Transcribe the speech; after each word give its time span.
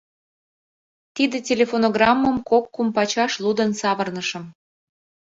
Тиде 1.15 1.37
телефонограммым 1.47 2.37
кок-кум 2.49 2.87
пачаш 2.95 3.31
лудын 3.43 3.71
савырнышым. 3.81 4.45